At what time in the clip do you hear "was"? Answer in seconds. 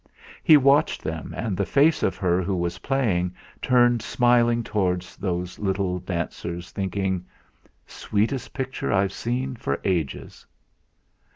2.55-2.79